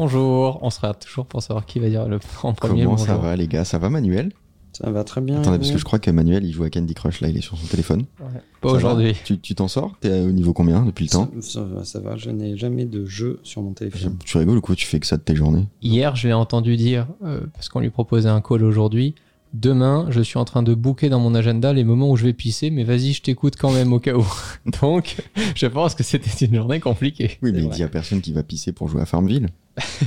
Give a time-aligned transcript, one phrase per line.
[0.00, 2.84] Bonjour, on sera toujours pour savoir qui va dire le en premier.
[2.84, 3.66] Comment ça va les gars?
[3.66, 4.32] Ça va Manuel?
[4.72, 5.40] Ça va très bien.
[5.40, 7.42] Attendez, parce que je crois que Manuel il joue à Candy Crush là, il est
[7.42, 8.06] sur son téléphone.
[8.18, 8.40] Ouais.
[8.62, 9.14] Pas aujourd'hui.
[9.26, 9.92] Tu tu t'en sors?
[10.00, 11.30] T'es au niveau combien depuis le temps?
[11.42, 14.16] ça, ça va, ça va, je n'ai jamais de jeu sur mon téléphone.
[14.24, 14.74] Tu rigoles ou quoi?
[14.74, 15.66] Tu fais que ça de tes journées?
[15.82, 19.14] Hier, je l'ai entendu dire, euh, parce qu'on lui proposait un call aujourd'hui.
[19.52, 22.32] Demain, je suis en train de booker dans mon agenda les moments où je vais
[22.32, 24.26] pisser, mais vas-y, je t'écoute quand même au cas où.
[24.80, 25.16] Donc,
[25.56, 27.38] je pense que c'était une journée compliquée.
[27.42, 29.48] Oui, mais il dit à personne qui va pisser pour jouer à Farmville.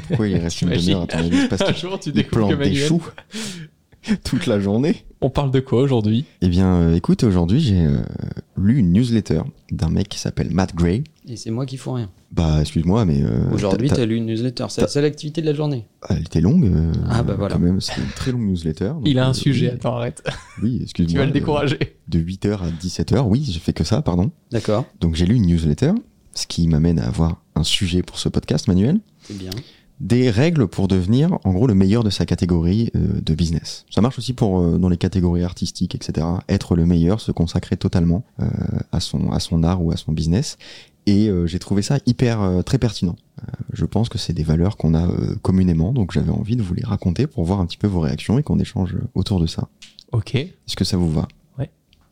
[0.07, 2.75] Pourquoi il reste une demi-heure à ton avis Parce Un jour, tu il que des
[2.75, 3.03] choux
[4.23, 5.05] toute la journée.
[5.21, 6.25] On parle de quoi aujourd'hui?
[6.41, 8.01] Eh bien, euh, écoute, aujourd'hui j'ai euh,
[8.57, 9.41] lu une newsletter
[9.71, 11.03] d'un mec qui s'appelle Matt Gray.
[11.27, 12.09] Et c'est moi qui fous rien.
[12.31, 14.65] Bah, excuse-moi, mais euh, Aujourd'hui, t'as- lu une newsletter.
[14.69, 15.85] C'est la seule activité de la journée.
[16.01, 16.65] t'as- elle était longue.
[16.65, 17.55] euh, Ah, bah voilà.
[17.55, 18.89] Quand même, c'était une très longue newsletter.
[18.89, 20.21] donc, Il a un euh, sujet, oui, attends, arrête.
[20.61, 21.11] Oui, excuse-moi.
[21.11, 21.79] Tu vas le euh, décourager.
[22.09, 24.31] De 8h à 17h, oui, j'ai fait que ça, pardon.
[24.51, 25.91] D'accord, Donc j'ai lu une newsletter,
[26.33, 28.99] ce qui m'amène à avoir un sujet pour ce podcast, Manuel.
[29.21, 29.51] c'est bien.
[29.99, 33.85] Des règles pour devenir, en gros, le meilleur de sa catégorie euh, de business.
[33.89, 36.27] Ça marche aussi pour euh, dans les catégories artistiques, etc.
[36.49, 38.45] Être le meilleur, se consacrer totalement euh,
[38.91, 40.57] à son à son art ou à son business.
[41.05, 43.15] Et euh, j'ai trouvé ça hyper euh, très pertinent.
[43.41, 46.61] Euh, je pense que c'est des valeurs qu'on a euh, communément, donc j'avais envie de
[46.61, 49.47] vous les raconter pour voir un petit peu vos réactions et qu'on échange autour de
[49.47, 49.67] ça.
[50.11, 50.35] Ok.
[50.35, 51.27] Est-ce que ça vous va?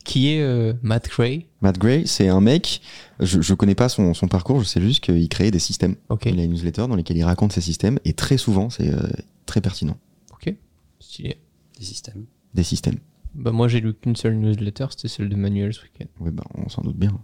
[0.03, 1.45] Qui est euh, Matt Gray?
[1.61, 2.81] Matt Gray, c'est un mec,
[3.20, 5.95] je, je connais pas son, son parcours, je sais juste qu'il créait des systèmes.
[6.09, 6.26] Ok.
[6.26, 9.00] Il a une newsletter dans lesquelles il raconte ses systèmes et très souvent c'est euh,
[9.45, 9.95] très pertinent.
[10.33, 10.55] Ok.
[11.00, 11.38] Stylé.
[11.78, 12.26] Des systèmes.
[12.55, 12.98] Des systèmes.
[13.36, 16.08] Bah, moi, j'ai lu qu'une seule newsletter, c'était celle de Manuel ce week-end.
[16.20, 17.16] Oui, bah, on s'en doute bien.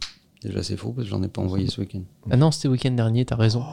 [0.47, 2.01] Déjà, c'est faux parce que j'en ai pas envoyé ce week-end.
[2.31, 3.63] Ah non, c'était week-end dernier, t'as raison.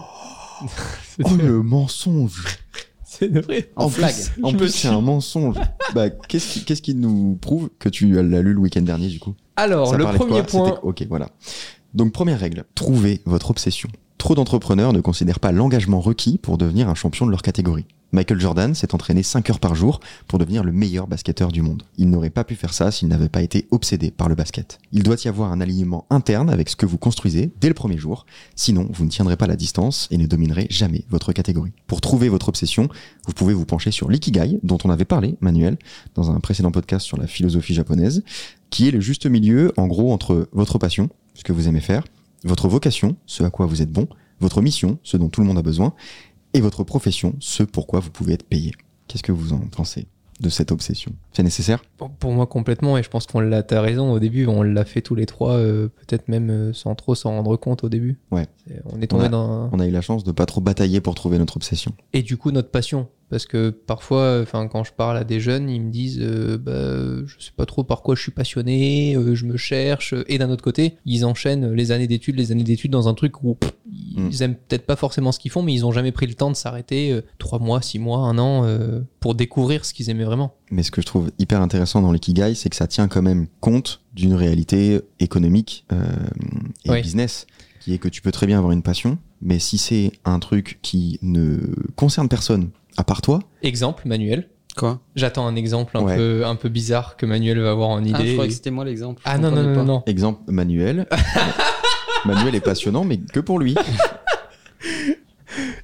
[0.63, 2.45] Oh le mensonge
[3.05, 3.71] C'est vrai.
[3.77, 4.15] En flag.
[4.43, 5.57] En plus, suis- c'est un mensonge.
[5.95, 9.21] bah, qu'est-ce qui, qu'est-ce qui nous prouve que tu l'as lu le week-end dernier, du
[9.21, 9.35] coup?
[9.57, 10.67] Alors, Ça le premier point.
[10.71, 11.31] C'était- Ok, voilà.
[11.95, 13.89] Donc, première règle, trouvez votre obsession.
[14.25, 17.85] Trop d'entrepreneurs ne considèrent pas l'engagement requis pour devenir un champion de leur catégorie.
[18.13, 21.83] Michael Jordan s'est entraîné 5 heures par jour pour devenir le meilleur basketteur du monde.
[21.99, 24.79] Il n'aurait pas pu faire ça s'il n'avait pas été obsédé par le basket.
[24.93, 27.99] Il doit y avoir un alignement interne avec ce que vous construisez dès le premier
[27.99, 28.25] jour,
[28.57, 31.75] sinon vous ne tiendrez pas la distance et ne dominerez jamais votre catégorie.
[31.87, 32.89] Pour trouver votre obsession,
[33.27, 35.77] vous pouvez vous pencher sur l'ikigai, dont on avait parlé, Manuel,
[36.15, 38.25] dans un précédent podcast sur la philosophie japonaise,
[38.71, 42.05] qui est le juste milieu, en gros, entre votre passion, ce que vous aimez faire,
[42.45, 44.07] votre vocation, ce à quoi vous êtes bon,
[44.41, 45.95] votre mission, ce dont tout le monde a besoin,
[46.53, 48.73] et votre profession, ce pourquoi vous pouvez être payé.
[49.09, 50.07] Qu'est-ce que vous en pensez
[50.41, 51.13] de cette obsession?
[51.33, 51.83] C'est nécessaire?
[51.97, 54.85] Pour, pour moi complètement, et je pense qu'on l'a, t'as raison, au début, on l'a
[54.85, 58.19] fait tous les trois, euh, peut-être même euh, sans trop s'en rendre compte au début.
[58.31, 58.47] Ouais.
[58.67, 59.71] C'est- On est tombé On a- dans...
[59.73, 61.93] On a eu la chance de pas trop batailler pour trouver notre obsession.
[62.13, 63.09] Et du coup, notre passion.
[63.35, 67.25] Parce que parfois, enfin, quand je parle à des jeunes, ils me disent, euh, bah,
[67.27, 70.15] je sais pas trop par quoi je suis passionné, euh, je me cherche.
[70.29, 73.43] Et d'un autre côté, ils enchaînent les années d'études, les années d'études dans un truc
[73.43, 74.43] où pff, ils Mm.
[74.43, 76.55] aiment peut-être pas forcément ce qu'ils font, mais ils ont jamais pris le temps de
[76.55, 80.55] s'arrêter euh, trois mois, six mois, un an euh, pour découvrir ce qu'ils aimaient vraiment.
[80.71, 83.49] Mais ce que je trouve hyper intéressant dans l'ikigai, c'est que ça tient quand même
[83.59, 85.87] compte d'une réalité économique
[86.85, 87.03] et Oui.
[87.03, 87.49] business,
[87.81, 90.79] qui est que tu peux très bien avoir une passion, mais si c'est un truc
[90.83, 91.59] qui ne
[91.97, 94.49] concerne personne à part toi, Exemple, Manuel.
[94.77, 96.17] Quoi J'attends un exemple un, Ouais.
[96.17, 98.33] peu, un peu bizarre que Manuel va avoir en Ah, je idée.
[98.33, 99.23] croyais que c'était moi l'exemple.
[99.25, 99.83] Ah non, non, non, pas.
[99.83, 100.03] non, non.
[100.07, 101.07] exemple Manuel.
[102.25, 103.75] Manuel est passionnant, mais que pour lui.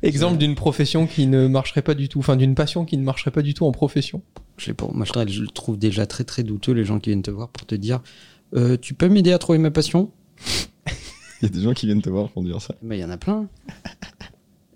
[0.03, 3.31] Exemple d'une profession qui ne marcherait pas du tout, enfin d'une passion qui ne marcherait
[3.31, 4.23] pas du tout en profession.
[4.57, 7.11] Je sais pas, moi je, je le trouve déjà très très douteux les gens qui
[7.11, 8.01] viennent te voir pour te dire
[8.57, 10.11] Euh, Tu peux m'aider à trouver ma passion?
[11.43, 12.75] Il y a des gens qui viennent te voir pour dire ça.
[12.83, 13.47] Mais il y en a plein.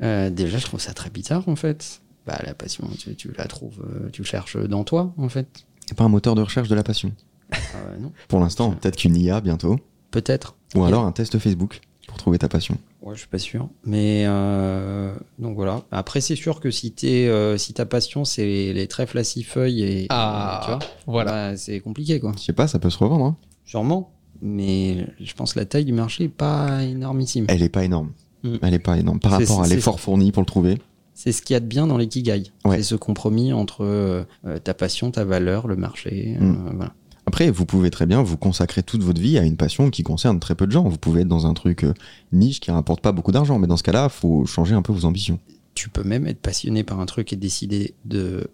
[0.02, 2.00] Euh, déjà, je trouve ça très bizarre en fait.
[2.26, 5.46] Bah, la passion, tu, tu la trouves, euh, tu cherches dans toi en fait.
[5.86, 7.12] C'est pas un moteur de recherche de la passion.
[7.52, 9.76] Ouais, non Pour l'instant, peut-être qu'une IA bientôt,
[10.10, 10.56] Peut-être.
[10.74, 12.78] ou alors un test Facebook pour trouver ta passion.
[13.02, 13.68] Ouais, je suis pas sûr.
[13.84, 15.82] Mais euh, donc voilà.
[15.90, 19.24] Après, c'est sûr que si, t'es, euh, si ta passion c'est les, les trèfles à
[19.24, 20.06] six feuilles et.
[20.08, 21.50] Ah, tu vois, Voilà.
[21.50, 22.32] bah, c'est compliqué quoi.
[22.38, 23.24] Je sais pas, ça peut se revendre.
[23.26, 23.36] hein.
[23.66, 24.10] Sûrement.
[24.40, 27.44] Mais je pense que la taille du marché est pas énormissime.
[27.48, 28.12] Elle est pas énorme.
[28.42, 28.56] Mm.
[28.62, 29.20] Elle est pas énorme.
[29.20, 30.78] Par rapport à l'effort fourni pour le trouver,
[31.14, 32.44] C'est ce qu'il y a de bien dans l'ikigai.
[32.64, 32.76] Ouais.
[32.78, 36.36] C'est ce compromis entre euh, euh, ta passion, ta valeur, le marché.
[36.40, 36.72] euh, Mm.
[36.76, 36.92] voilà.
[37.26, 40.38] Après, vous pouvez très bien vous consacrer toute votre vie à une passion qui concerne
[40.40, 40.84] très peu de gens.
[40.88, 41.94] Vous pouvez être dans un truc euh,
[42.32, 45.06] niche qui rapporte pas beaucoup d'argent, mais dans ce cas-là, faut changer un peu vos
[45.06, 45.38] ambitions.
[45.74, 48.46] Tu peux même être passionné par un truc et décider de,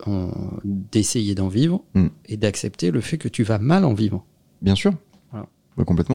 [0.64, 2.06] d'essayer d'en vivre Mm.
[2.26, 4.24] et d'accepter le fait que tu vas mal en vivre.
[4.62, 4.92] Bien sûr.
[5.30, 5.46] Voilà.
[5.76, 6.14] Ouais, complètement.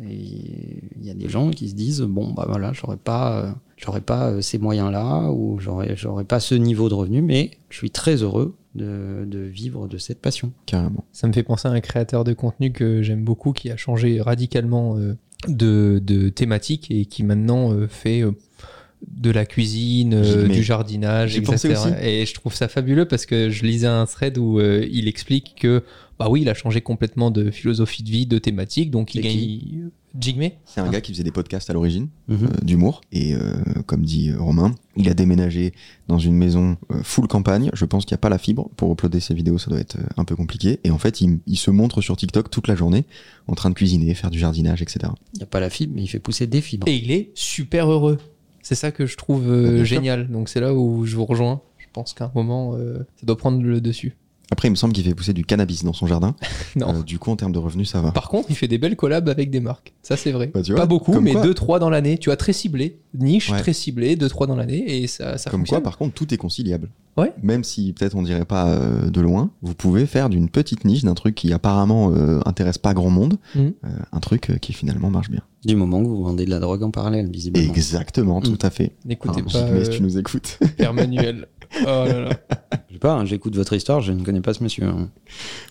[0.00, 4.00] Il y a des gens qui se disent bon bah voilà j'aurais pas euh, j'aurais
[4.00, 7.76] pas euh, ces moyens là ou j'aurais j'aurais pas ce niveau de revenu mais je
[7.76, 10.52] suis très heureux de, de vivre de cette passion.
[10.66, 11.04] Carrément.
[11.12, 14.20] Ça me fait penser à un créateur de contenu que j'aime beaucoup qui a changé
[14.20, 15.16] radicalement euh,
[15.48, 18.32] de, de thématique et qui maintenant euh, fait euh,
[19.08, 21.74] de la cuisine, euh, du jardinage, etc.
[22.02, 25.54] Et je trouve ça fabuleux parce que je lisais un thread où euh, il explique
[25.60, 25.82] que
[26.18, 29.90] bah oui, il a changé complètement de philosophie de vie, de thématique, donc il gagne.
[30.16, 32.44] Jigme C'est un gars qui faisait des podcasts à l'origine, Mhm.
[32.44, 33.00] euh, d'humour.
[33.10, 33.52] Et euh,
[33.86, 35.72] comme dit Romain, il a déménagé
[36.06, 37.68] dans une maison euh, full campagne.
[37.74, 38.70] Je pense qu'il n'y a pas la fibre.
[38.76, 40.78] Pour uploader ses vidéos, ça doit être euh, un peu compliqué.
[40.84, 43.06] Et en fait, il, il se montre sur TikTok toute la journée
[43.48, 45.00] en train de cuisiner, faire du jardinage, etc.
[45.32, 46.86] Il n'y a pas la fibre mais il fait pousser des fibres.
[46.86, 48.18] Et il est super heureux.
[48.64, 50.26] C'est ça que je trouve euh, génial.
[50.28, 51.60] Donc c'est là où je vous rejoins.
[51.76, 54.16] Je pense qu'à un moment, euh, ça doit prendre le dessus.
[54.50, 56.34] Après, il me semble qu'il fait pousser du cannabis dans son jardin.
[56.76, 56.88] Non.
[56.96, 58.10] Euh, du coup, en termes de revenus, ça va.
[58.10, 59.92] Par contre, il fait des belles collabs avec des marques.
[60.02, 60.50] Ça, c'est vrai.
[60.52, 61.42] Bah, tu vois, pas beaucoup, mais quoi.
[61.46, 62.18] 2-3 dans l'année.
[62.18, 62.98] Tu as très ciblé.
[63.16, 63.60] Niche Ouais.
[63.60, 65.02] très ciblée, 2-3 dans l'année.
[65.02, 65.78] Et ça, ça Comme fonctionne.
[65.80, 66.90] quoi, par contre, tout est conciliable.
[67.16, 67.32] Ouais.
[67.44, 71.04] Même si peut-être on dirait pas euh, de loin, vous pouvez faire d'une petite niche,
[71.04, 73.72] d'un truc qui apparemment euh, intéresse pas grand monde, Mhm.
[73.84, 75.42] euh, un truc euh, qui finalement marche bien.
[75.64, 77.64] Du moment que vous vendez de la drogue en parallèle visiblement.
[77.70, 78.92] Exactement, tout à fait.
[79.04, 80.58] N'écoutez pas Jigme, si tu nous écoutes.
[80.76, 81.46] Père Manuel.
[81.80, 82.30] Oh là là.
[82.88, 84.84] Je sais pas, hein, j'écoute votre histoire, je ne connais pas ce monsieur.
[84.84, 85.10] hein.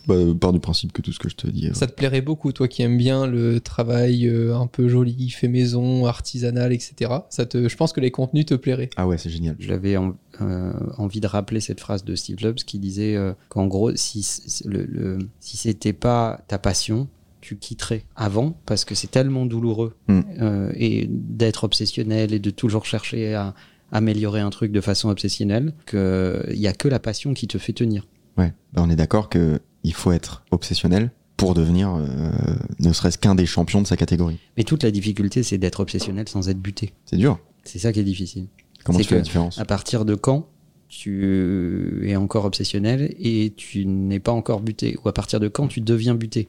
[0.07, 1.67] bah, euh, part du principe que tout ce que je te dis.
[1.69, 5.29] euh, Ça te plairait beaucoup, toi qui aimes bien le travail euh, un peu joli,
[5.29, 7.11] fait maison, artisanal, etc.
[7.29, 8.89] Ça te, je pense que les contenus te plairaient.
[8.97, 9.55] Ah ouais, c'est génial.
[9.59, 13.67] J'avais en- euh, envie de rappeler cette phrase de Steve Jobs qui disait euh, qu'en
[13.67, 17.07] gros, si, c- le, le- si c'était pas ta passion,
[17.39, 20.21] tu quitterais avant parce que c'est tellement douloureux Mm.
[20.41, 23.53] euh, et d'être obsessionnel et de toujours chercher à
[23.93, 27.73] améliorer un truc de façon obsessionnelle qu'il y a que la passion qui te fait
[27.73, 28.07] tenir.
[28.37, 32.31] Ouais, bah, on est d'accord que il faut être obsessionnel pour devenir euh,
[32.79, 34.39] ne serait-ce qu'un des champions de sa catégorie.
[34.57, 36.93] Mais toute la difficulté, c'est d'être obsessionnel sans être buté.
[37.05, 37.39] C'est dur.
[37.63, 38.47] C'est ça qui est difficile.
[38.83, 40.49] Comment tu fais la différence À partir de quand
[40.89, 45.67] tu es encore obsessionnel et tu n'es pas encore buté Ou à partir de quand
[45.67, 46.47] tu deviens buté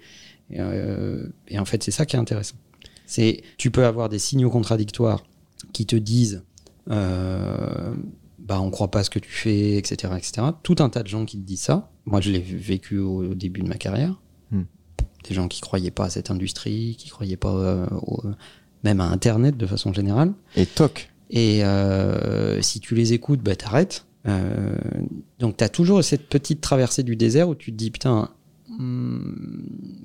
[0.50, 2.56] et, euh, et en fait, c'est ça qui est intéressant.
[3.06, 5.24] C'est tu peux avoir des signaux contradictoires
[5.72, 6.42] qui te disent
[6.90, 7.94] euh,
[8.38, 10.48] bah on croit pas à ce que tu fais, etc., etc.
[10.62, 11.90] Tout un tas de gens qui te disent ça.
[12.04, 14.20] Moi, je l'ai vécu au, début de ma carrière.
[14.50, 14.64] Hmm.
[15.28, 18.22] Des gens qui croyaient pas à cette industrie, qui croyaient pas euh, au-
[18.82, 20.32] même à Internet de façon générale.
[20.56, 21.10] Et toc.
[21.30, 24.06] Et euh, si tu les écoutes, bah t'arrêtes.
[24.26, 24.76] Euh,
[25.38, 28.30] donc t'as toujours cette petite traversée du désert où tu te dis putain,
[28.68, 29.32] hmm,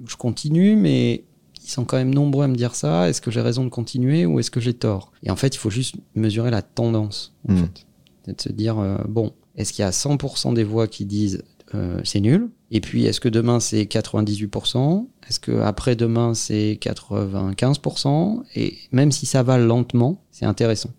[0.08, 1.24] je continue, mais
[1.70, 3.08] ils sont quand même nombreux à me dire ça.
[3.10, 5.12] Est-ce que j'ai raison de continuer ou est-ce que j'ai tort?
[5.24, 7.34] Et en fait, il faut juste mesurer la tendance.
[7.48, 7.58] En Mm.
[7.58, 7.86] fait,
[8.26, 11.44] c'est de se dire euh, bon, est-ce qu'il y a 100% des voix qui disent
[11.76, 12.50] euh, c'est nul?
[12.72, 19.12] Et puis est-ce que demain c'est 98% Est-ce que après demain c'est 95% Et même
[19.12, 20.90] si ça va lentement, c'est intéressant.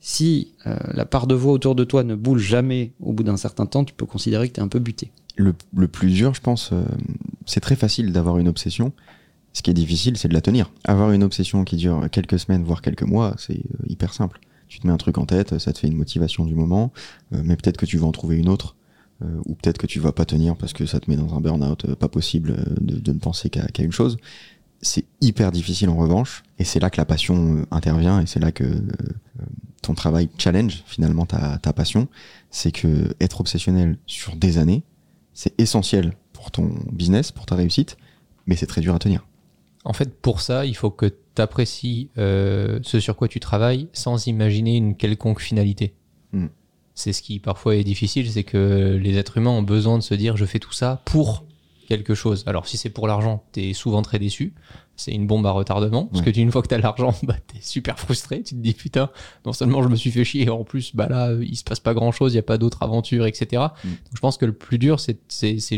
[0.00, 3.36] Si euh, la part de voix autour de toi ne bouge jamais au bout d'un
[3.36, 5.10] certain temps, tu peux considérer que tu es un peu buté.
[5.36, 6.70] Le, le plus dur, je pense,
[7.46, 8.92] c'est très facile d'avoir une obsession.
[9.52, 10.70] Ce qui est difficile, c'est de la tenir.
[10.84, 14.40] Avoir une obsession qui dure quelques semaines, voire quelques mois, c'est euh, hyper simple.
[14.68, 16.92] Tu te mets un truc en tête, ça te fait une motivation du moment,
[17.32, 18.76] euh, mais peut-être que tu vas en trouver une autre,
[19.22, 21.40] euh, ou peut-être que tu vas pas tenir parce que ça te met dans un
[21.40, 24.18] burn-out, pas possible de, ne penser qu'à une chose.
[24.82, 28.52] C'est hyper difficile en revanche, et c'est là que la passion intervient, et c'est là
[28.52, 28.64] que
[29.82, 32.08] ton travail challenge finalement ta, ta passion.
[32.50, 34.84] C'est que être obsessionnel sur des années,
[35.34, 37.98] c'est essentiel pour ton business, pour ta réussite,
[38.46, 39.26] mais c'est très dur à tenir.
[39.84, 44.26] En fait, pour ça, il faut que tu apprécies ce sur quoi tu travailles sans
[44.26, 45.94] imaginer une quelconque finalité.
[46.32, 46.46] Mm.
[46.94, 50.14] C'est ce qui parfois est difficile, c'est que les êtres humains ont besoin de se
[50.14, 51.44] dire je fais tout ça pour
[51.88, 52.44] quelque chose.
[52.46, 54.52] Alors si c'est pour l'argent, t'es souvent très déçu.
[55.00, 56.06] C'est une bombe à retardement.
[56.06, 56.26] Parce Ouais.
[56.26, 58.42] que tu- une fois que t'as l'argent, bah, t'es super frustré.
[58.42, 59.10] Tu te dis putain,
[59.46, 61.80] non seulement je me suis fait chier, et en plus, bah là, il se passe
[61.80, 63.62] pas grand chose, il y a pas d'autres aventures, etc.
[63.84, 63.88] Mm.
[63.88, 65.18] Donc je pense que le plus dur, c'est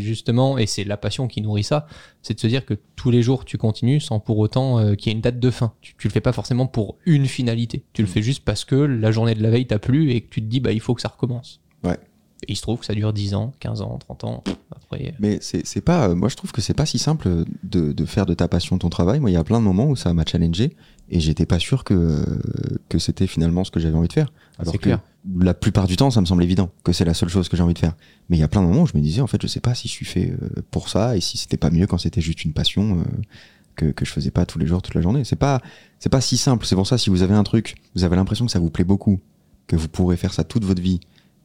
[0.00, 1.86] justement, et c'est la passion qui nourrit ça,
[2.22, 5.10] c'est de se dire que tous les jours tu continues sans pour autant euh, qu'il
[5.10, 5.72] y ait une date de fin.
[5.80, 7.84] Tu, tu le fais pas forcément pour une finalité.
[7.92, 10.28] Tu le fais juste parce que la journée de la veille t'a plu et que
[10.30, 11.60] tu te dis bah il faut que ça recommence.
[12.42, 14.44] Et il se trouve que ça dure 10 ans, 15 ans, 30 ans.
[14.74, 17.92] Après, Mais c'est c'est pas, euh, moi je trouve que c'est pas si simple de,
[17.92, 19.20] de faire de ta passion ton travail.
[19.20, 20.76] Moi, il y a plein de moments où ça m'a challengé
[21.08, 22.24] et j'étais pas sûr que,
[22.88, 24.32] que c'était finalement ce que j'avais envie de faire.
[24.58, 25.00] Alors c'est que clair.
[25.40, 27.62] la plupart du temps, ça me semble évident que c'est la seule chose que j'ai
[27.62, 27.94] envie de faire.
[28.28, 29.60] Mais il y a plein de moments où je me disais, en fait, je sais
[29.60, 32.20] pas si je suis fait euh, pour ça et si c'était pas mieux quand c'était
[32.20, 33.02] juste une passion euh,
[33.76, 35.24] que, que je faisais pas tous les jours, toute la journée.
[35.24, 35.60] C'est pas,
[35.98, 36.66] c'est pas si simple.
[36.66, 38.84] C'est pour ça, si vous avez un truc, vous avez l'impression que ça vous plaît
[38.84, 39.20] beaucoup,
[39.66, 41.00] que vous pourrez faire ça toute votre vie,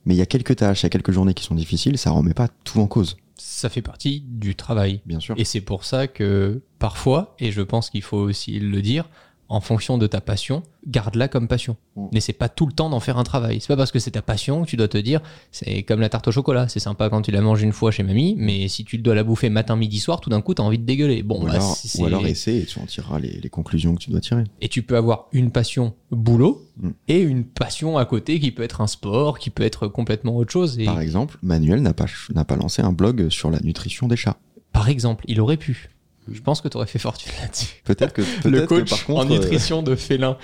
[0.07, 2.11] mais il y a quelques tâches, il y a quelques journées qui sont difficiles, ça
[2.11, 5.01] remet pas tout en cause, Ça fait partie du travail.
[5.05, 5.35] bien sûr.
[5.37, 9.09] Et c'est pour ça que parfois, et je pense qu'il faut aussi le dire,
[9.49, 11.77] en fonction de ta passion, garde-la comme passion.
[11.95, 12.07] Mm.
[12.11, 13.59] N'essaie pas tout le temps d'en faire un travail.
[13.61, 16.09] C'est pas parce que c'est ta passion que tu dois te dire, c'est comme la
[16.09, 16.67] tarte au chocolat.
[16.67, 19.23] C'est sympa quand tu la manges une fois chez mamie, mais si tu dois la
[19.23, 21.23] bouffer matin, midi, soir, tout d'un coup, t'as envie de dégueuler.
[21.23, 23.99] Bon, ou, bah, alors, ou alors essaie et tu en tireras les, les conclusions que
[23.99, 24.43] tu dois tirer.
[24.61, 26.89] Et tu peux avoir une passion boulot Mm.
[27.07, 30.51] et une passion à côté qui peut être un sport, qui peut être complètement autre
[30.51, 30.77] chose.
[30.79, 34.15] Et Par exemple, Manuel n'a pas, n'a pas lancé un blog sur la nutrition des
[34.15, 34.37] chats.
[34.73, 35.89] par exemple, il aurait pu.
[36.31, 37.81] Je pense que tu aurais fait fortune là-dessus.
[37.83, 40.37] Peut-être que, le que coach par contre, en euh, nutrition de félin.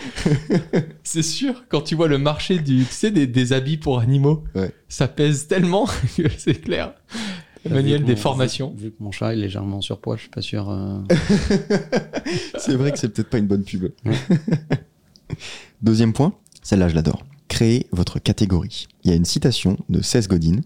[1.04, 4.44] c'est sûr, quand tu vois le marché du, tu sais, des, des habits pour animaux,
[4.56, 4.72] Ouais.
[4.90, 5.86] ça pèse tellement
[6.18, 6.94] que c'est clair.
[7.70, 8.74] Manuel, des mon- formations.
[8.76, 10.70] Vu, vu que mon chat est légèrement surpoids, je suis pas sûr.
[10.70, 11.00] euh,
[12.58, 13.86] c'est vrai que c'est peut-être pas une bonne pub.
[14.06, 14.18] Ouais.
[15.82, 17.24] Deuxième point, celle-là je l'adore.
[17.48, 18.88] Créez votre catégorie.
[19.04, 20.62] Il y a une citation de Seth Godin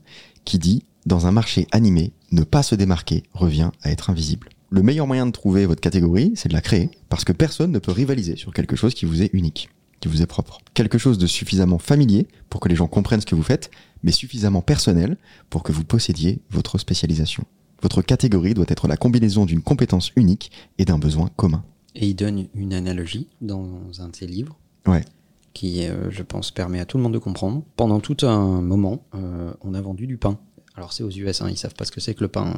[0.45, 4.49] qui dit Dans un marché animé, ne pas se démarquer revient à être invisible.
[4.69, 7.79] Le meilleur moyen de trouver votre catégorie, c'est de la créer, parce que personne ne
[7.79, 9.69] peut rivaliser sur quelque chose qui vous est unique,
[10.01, 10.59] qui vous est propre.
[10.73, 13.71] Quelque chose de suffisamment familier pour que les gens comprennent ce que vous faites,
[14.03, 15.15] mais suffisamment personnel
[15.49, 17.45] pour que vous possédiez votre spécialisation.
[17.81, 21.63] Votre catégorie doit être la combinaison d'une compétence unique et d'un besoin commun.
[21.95, 23.69] Et il donne une analogie dans
[23.99, 24.57] un de ses livres.
[24.85, 25.05] Ouais.
[25.53, 27.63] Qui, euh, je pense, permet à tout le monde de comprendre.
[27.77, 30.37] Pendant tout un moment, euh, on a vendu du pain.
[30.77, 32.53] Alors c'est aux US, hein, ils savent pas ce que c'est que le pain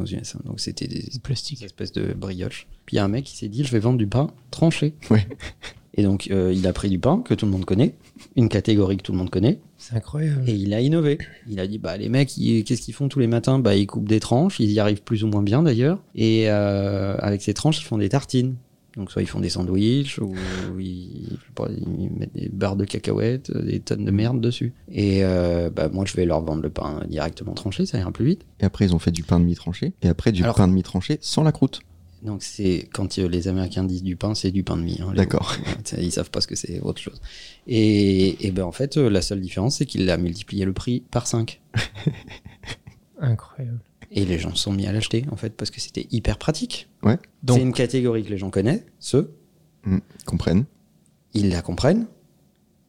[0.00, 0.34] aux US.
[0.36, 0.40] hein.
[0.44, 1.62] donc c'était des, Plastique.
[1.62, 2.68] espèces de brioches.
[2.86, 4.94] Puis il y a un mec qui s'est dit, je vais vendre du pain tranché.
[5.10, 5.26] Ouais.
[5.94, 7.96] Et donc euh, il a pris du pain que tout le monde connaît,
[8.36, 10.48] une catégorie que tout le monde connaît, C'est incroyable.
[10.48, 11.18] et il a innové.
[11.48, 13.58] Il a dit, bah les mecs, qu'est-ce qu'ils font tous les matins?
[13.58, 16.00] Bah ils coupent des tranches, ils y arrivent plus ou moins bien d'ailleurs.
[16.14, 18.54] Et euh, avec ces tranches, ils font des tartines.
[18.98, 20.34] Donc soit ils font des sandwichs, ou
[20.78, 21.68] ils, pas,
[22.18, 24.74] mettent des barres de cacahuètes, des tonnes de merde dessus.
[24.92, 28.24] Et euh, bah moi je vais leur vendre le pain directement tranché, ça ira plus
[28.26, 28.44] vite.
[28.60, 29.92] Et après, ils ont fait du pain de mie tranché.
[30.02, 31.80] Et après, du Alors- pain de mie tranché sans la croûte.
[32.24, 34.98] Donc c'est quand euh, les Américains disent du pain, c'est du pain de mie.
[35.00, 35.54] hein, D'accord.
[35.96, 37.20] Ils savent pas ce que c'est autre chose.
[37.68, 41.04] Et, et ben en fait, euh, la seule différence, c'est qu'il a multiplié le prix
[41.12, 41.60] par 5.
[43.20, 43.78] Incroyable.
[44.10, 46.88] Et les gens se sont mis à l'acheter, en fait, parce que c'était hyper pratique.
[47.02, 47.18] Ouais.
[47.46, 49.34] C'est une catégorie que les gens connaissent, ceux,
[50.26, 50.64] Comprennent.
[51.34, 52.06] ils la comprennent,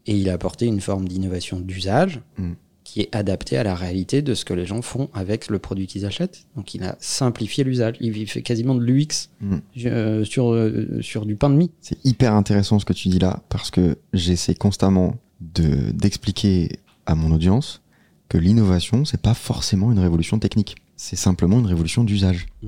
[0.06, 2.52] et il a apporté une forme d'innovation d'usage Mm.
[2.84, 5.86] qui est adaptée à la réalité de ce que les gens font avec le produit
[5.88, 6.48] qu'ils achètent.
[6.56, 7.96] Donc il a simplifié l'usage.
[8.00, 9.58] Il fait quasiment de l'UX Mm.
[9.86, 11.70] euh, sur, euh, sur du pain de mie.
[11.82, 17.14] C'est hyper intéressant ce que tu dis là, parce que j'essaie constamment de, d'expliquer à
[17.16, 17.82] mon audience
[18.30, 20.76] que l'innovation, c'est pas forcément une révolution technique.
[21.02, 22.48] C'est simplement une révolution d'usage.
[22.62, 22.68] Je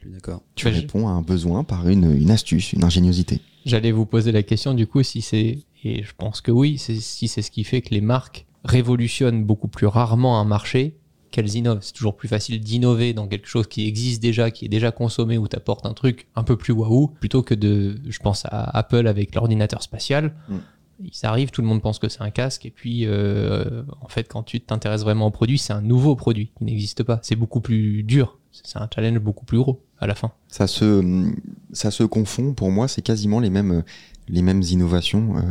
[0.00, 0.40] suis d'accord.
[0.54, 3.40] Tu Bah, je- réponds à un besoin par une, une astuce, une ingéniosité.
[3.66, 7.00] J'allais vous poser la question du coup si c'est, et je pense que oui, c'est-
[7.00, 10.96] si c'est ce qui fait que les marques révolutionnent beaucoup plus rarement un marché
[11.32, 11.80] qu'elles innovent.
[11.82, 15.36] C'est toujours plus facile d'innover dans quelque chose qui existe déjà, qui est déjà consommé,
[15.36, 18.62] où tu apportes un truc un peu plus waouh, plutôt que de, je pense à
[18.78, 20.34] Apple avec l'ordinateur spatial.
[20.48, 20.56] Mm.
[21.04, 24.28] Ils arrivent, tout le monde pense que c'est un casque, et puis euh, en fait,
[24.28, 27.20] quand tu t'intéresses vraiment au produit, c'est un nouveau produit qui n'existe pas.
[27.22, 28.38] C'est beaucoup plus dur.
[28.50, 30.32] C'est un challenge beaucoup plus gros à la fin.
[30.48, 31.24] Ça se,
[31.72, 33.82] ça se confond, pour moi, c'est quasiment les mêmes,
[34.28, 35.42] les mêmes innovations euh,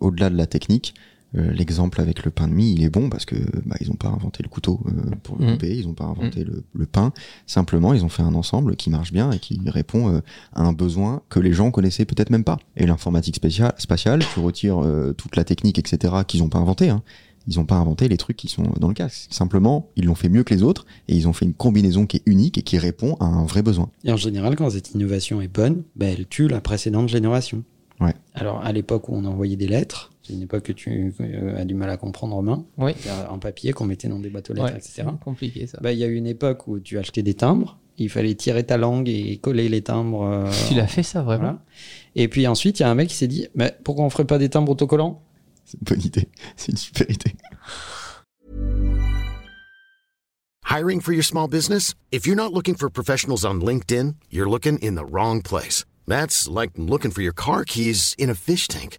[0.00, 0.94] au-delà de la technique.
[1.36, 3.96] Euh, L'exemple avec le pain de mie, il est bon parce que bah, ils n'ont
[3.96, 5.52] pas inventé le couteau euh, pour le Mhm.
[5.52, 7.12] couper, ils n'ont pas inventé le, le pain.
[7.46, 10.20] Simplement, ils ont fait un ensemble qui marche bien et qui répond euh,
[10.54, 12.58] à un besoin que les gens connaissaient peut-être même pas.
[12.76, 16.88] Et l'informatique spécia- spatiale, tu retires euh, toute la technique, etc., qu'ils n'ont pas inventé.
[16.88, 17.02] Hein.
[17.46, 19.26] Ils n'ont pas inventé les trucs qui sont dans le casque.
[19.30, 22.18] Simplement, ils l'ont fait mieux que les autres et ils ont fait une combinaison qui
[22.18, 23.88] est unique et qui répond à un vrai besoin.
[24.04, 27.62] Et en général, quand cette innovation est bonne, ben, elle tue la précédente génération.
[28.00, 28.14] Ouais.
[28.34, 31.64] Alors, à l'époque où on envoyait des lettres, c'est une époque que tu euh, as
[31.64, 32.92] du mal à comprendre, Romain, Oui.
[33.30, 34.92] en papier qu'on mettait dans des boîtes aux lettres, Ouais, etc.
[35.10, 35.78] c'est compliqué ça.
[35.80, 38.64] Bah, Il y a eu une époque où tu achetais des timbres, il fallait tirer
[38.64, 40.22] ta langue et coller les timbres.
[40.22, 41.64] euh, tu l'as fait ça vraiment voilà.
[42.14, 44.26] Et puis ensuite, il y a un mec qui s'est dit mais pourquoi on ferait
[44.26, 45.22] pas des timbres autocollants?
[45.64, 46.28] C'est une bonne idée.
[46.56, 47.32] C'est une super idée.
[50.64, 51.94] Hiring for your small business?
[52.12, 55.84] If you're not looking for professionals on LinkedIn, you're looking in the wrong place.
[56.06, 58.98] That's like looking for your car keys in a fish tank.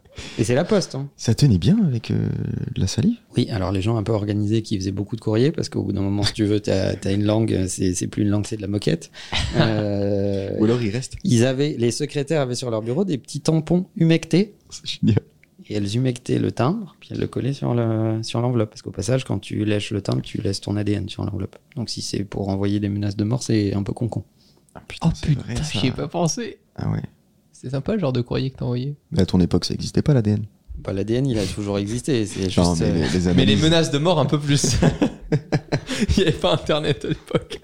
[0.39, 0.95] Et c'est la poste.
[0.95, 1.07] hein.
[1.17, 2.27] Ça tenait bien avec euh,
[2.73, 5.51] de la salive Oui, alors les gens un peu organisés qui faisaient beaucoup de courriers,
[5.51, 8.29] parce qu'au bout d'un moment, si tu veux, t'as as une langue, c'est plus une
[8.29, 9.11] langue, c'est de la moquette.
[9.57, 13.41] Euh, Ou alors il reste ils avaient, les secrétaires avaient sur leur bureau des petits
[13.41, 15.19] tampons humectés, C'est génial.
[15.67, 18.69] et elles humectaient le timbre, puis elles le collaient sur le sur l'enveloppe.
[18.69, 21.57] Parce qu'au passage, quand tu lèches le timbre, tu laisses ton ADN sur l'enveloppe.
[21.75, 24.23] Donc si c'est pour envoyer des menaces de mort, c'est un peu con-con.
[24.73, 26.59] Ah, putain, Oh putain, j'y ai pas pensé.
[26.77, 27.01] Ah ouais.
[27.61, 28.95] C'est sympa le genre de courrier que t'as envoyé.
[29.11, 30.45] Mais à ton époque, ça n'existait pas l'ADN.
[30.79, 32.25] Bah, L'ADN, il a toujours existé.
[32.25, 32.57] C'est juste.
[32.57, 34.77] Non, mais euh, les, les Mais les menaces de mort un peu plus.
[36.09, 37.59] Il n'y avait pas internet à l'époque.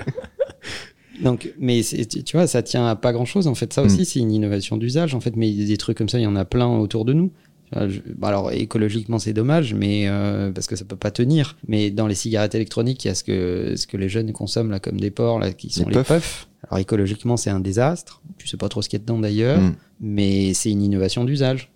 [1.23, 3.47] Donc, mais c'est- tu vois, ça tient à pas grand chose.
[3.47, 4.05] En fait, ça aussi, Mm.
[4.05, 5.15] c'est une innovation d'usage.
[5.15, 7.31] En fait, mais des trucs comme ça, il y en a plein autour de nous.
[7.73, 11.57] Bah alors, écologiquement, c'est dommage, mais euh, parce que ça peut pas tenir.
[11.67, 14.71] Mais dans les cigarettes électroniques, il y a ce que, ce que les jeunes consomment
[14.71, 16.07] là, comme des porcs, là, qui sont les, Les puffs.
[16.07, 16.47] puffs.
[16.69, 18.21] Alors, écologiquement, c'est un désastre.
[18.37, 19.75] Tu sais pas trop ce qu'il y a dedans d'ailleurs, Mm.
[20.01, 21.69] mais c'est une innovation d'usage.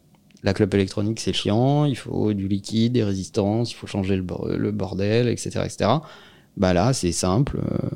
[0.44, 1.86] La clope électronique, c'est chiant.
[1.86, 5.90] Il faut du liquide, des résistances, il faut changer le, bor- le bordel, etc., etc.
[6.58, 7.60] Bah là, c'est simple.
[7.60, 7.90] euh,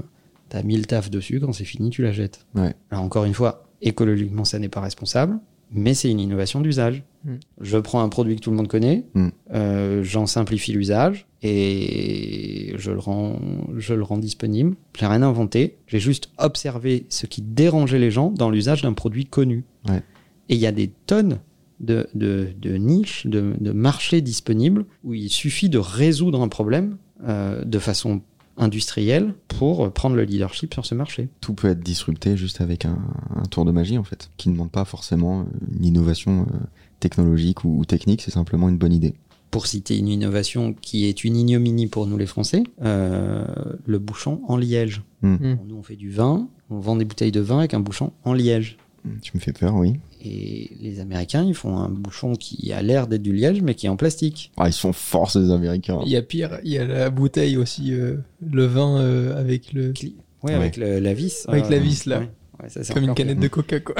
[0.49, 2.45] T'as mis le taf dessus, quand c'est fini, tu la jettes.
[2.53, 2.75] Ouais.
[2.91, 5.39] Alors encore une fois, écologiquement, ça n'est pas responsable,
[5.75, 7.03] mais c'est une innovation d'usage.
[7.23, 7.33] Mm.
[7.61, 9.27] Je prends un produit que tout le monde connaît, Mm.
[9.53, 13.39] euh, j'en simplifie l'usage et je le rends,
[13.77, 14.75] je le rends disponible.
[14.97, 19.25] J'ai rien inventé, j'ai juste observé ce qui dérangeait les gens dans l'usage d'un produit
[19.25, 19.63] connu.
[19.87, 20.01] Ouais.
[20.49, 21.39] Et il y a des tonnes
[21.79, 26.97] de, de, de niches, de, de marchés disponibles où il suffit de résoudre un problème
[27.27, 28.21] euh, de façon
[28.57, 31.29] industrielle pour prendre le leadership sur ce marché.
[31.41, 32.97] Tout peut être disrupté juste avec un,
[33.35, 35.43] un tour de magie, en fait, qui ne demande pas forcément euh,
[35.77, 36.57] une innovation euh,
[36.99, 39.13] technologique ou, ou technique, c'est simplement une bonne idée.
[39.51, 43.45] Pour citer une innovation qui est une ignominie pour nous les Français, euh,
[43.85, 45.01] le bouchon en liège.
[45.21, 45.35] Hmm.
[45.35, 45.57] Hmm.
[45.65, 48.33] Nous, on fait du vin, on vend des bouteilles de vin avec un bouchon en
[48.33, 48.77] liège.
[49.21, 49.99] Tu me fais peur, oui.
[50.25, 53.85] Et les Américains, ils font un bouchon qui a l'air d'être du liège, mais qui
[53.85, 54.51] est en plastique.
[54.57, 55.99] Ah, ils sont forts, ces Américains.
[56.05, 58.15] Il y a pire, il y a la bouteille aussi, euh,
[58.51, 59.91] le vin euh, avec le.
[59.93, 60.57] Cli- Ouais, Ouais.
[60.57, 61.45] avec le- la vis.
[61.47, 62.19] Avec euh, la vis, là.
[62.19, 62.29] ouais.
[62.61, 63.95] Ouais, ça, c'est Comme une canette de coca, quoi.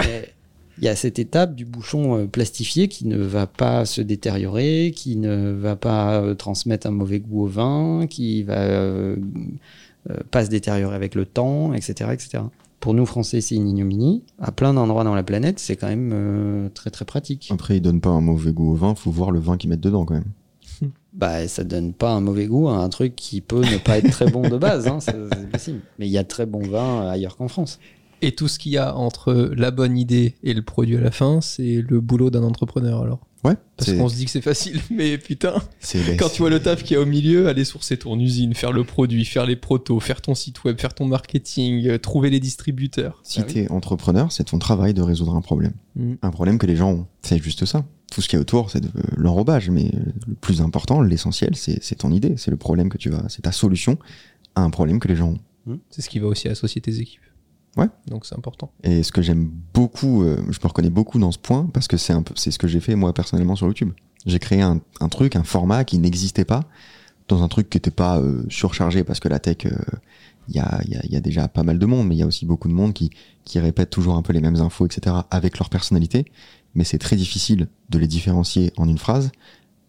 [0.77, 5.15] Il y a cette étape du bouchon plastifié qui ne va pas se détériorer, qui
[5.15, 9.15] ne va pas transmettre un mauvais goût au vin, qui va
[10.31, 12.43] pas se détériorer avec le temps, etc., etc.
[12.85, 14.23] Pour nous Français, c'est une ignominie.
[14.37, 17.49] À plein d'endroits dans la planète, c'est quand même euh, très très pratique.
[17.49, 19.81] Après, ils donnent pas un mauvais goût au vin, faut voir le vin qu'ils mettent
[19.81, 20.31] dedans, quand même.
[21.13, 24.11] Bah, ça donne pas un mauvais goût à un truc qui peut ne pas être
[24.11, 25.79] très bon de base, hein, c'est possible.
[25.97, 27.79] Mais il y a de très bons vins ailleurs qu'en France.
[28.21, 31.11] Et tout ce qu'il y a entre la bonne idée et le produit à la
[31.11, 33.21] fin, c'est le boulot d'un entrepreneur alors.
[33.45, 36.59] Ouais, Parce qu'on se dit que c'est facile, mais putain, c'est quand tu vois le
[36.61, 39.55] taf qu'il y a au milieu, aller sourcer ton usine, faire le produit, faire les
[39.55, 43.19] protos, faire ton site web, faire ton marketing, euh, trouver les distributeurs.
[43.23, 43.53] Si Ah oui.
[43.53, 45.73] t'es entrepreneur, c'est ton travail de résoudre un problème.
[45.95, 46.13] Mm.
[46.21, 47.07] Un problème que les gens ont.
[47.21, 47.85] C'est juste ça.
[48.11, 51.55] Tout ce qu'il y a autour, c'est de- l'enrobage, mais euh, le plus important, l'essentiel,
[51.55, 53.97] c'est c'est ton idée, c'est le problème que tu vas, c'est ta solution
[54.55, 55.35] à un problème que les gens
[55.67, 55.79] ont.
[55.89, 57.21] C'est ce qui va aussi associer tes équipes.
[57.77, 57.87] Ouais.
[58.07, 58.71] Donc c'est important.
[58.83, 61.97] Et ce que j'aime beaucoup, euh, je me reconnais beaucoup dans ce point parce que
[61.97, 63.91] c'est un peu, c'est ce que j'ai fait moi personnellement sur YouTube.
[64.25, 66.63] J'ai créé un, un truc, un format qui n'existait pas
[67.27, 69.71] dans un truc qui n'était pas euh, surchargé parce que la tech, euh,
[70.47, 72.23] il y, a, y, a, y a déjà pas mal de monde, mais il y
[72.23, 73.09] a aussi beaucoup de monde qui,
[73.45, 75.15] qui répète toujours un peu les mêmes infos, etc.
[75.31, 76.25] avec leur personnalité.
[76.75, 79.31] Mais c'est très difficile de les différencier en une phrase.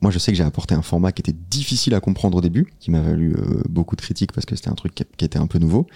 [0.01, 2.73] Moi, je sais que j'ai apporté un format qui était difficile à comprendre au début,
[2.81, 5.39] qui m'a valu euh, beaucoup de critiques parce que c'était un truc qui, qui était
[5.39, 5.87] un peu nouveau.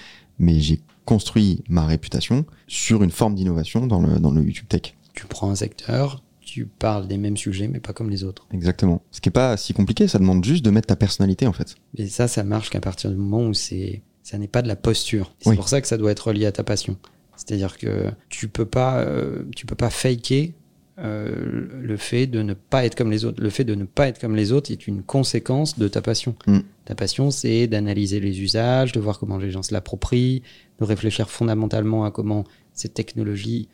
[0.41, 4.97] Mais j'ai construit ma réputation sur une forme d'innovation dans le, dans le YouTube Tech.
[5.15, 8.47] Tu prends un secteur, tu parles des mêmes sujets, mais pas comme les autres.
[8.53, 9.03] Exactement.
[9.13, 11.77] Ce qui est pas si compliqué, ça demande juste de mettre ta personnalité en fait.
[11.97, 14.77] Et ça, ça marche qu'à partir du moment où c'est, ça n'est pas de la
[14.77, 15.35] posture.
[15.41, 15.57] C'est Oui.
[15.57, 16.97] pour ça que ça doit être relié à ta passion.
[17.37, 20.53] C'est-à-dire que tu peux pas, euh, tu peux pas faker
[21.01, 23.43] euh, le fait de ne pas être comme les autres.
[23.43, 26.35] Le fait de ne pas être comme les autres est une conséquence de ta passion.
[26.47, 26.59] Mm.
[26.85, 30.43] Ta passion, c'est d'analyser les usages, de voir comment les gens se l'approprient,
[30.79, 33.69] de réfléchir fondamentalement à comment cette technologie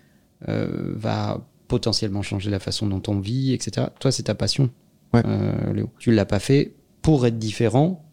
[0.48, 3.88] euh, va potentiellement changer la façon dont on vit, etc.
[3.98, 4.70] Toi, c'est ta passion,
[5.12, 5.22] Ouais.
[5.24, 5.90] euh, Léo.
[5.98, 8.04] Tu l'as pas fait pour être différent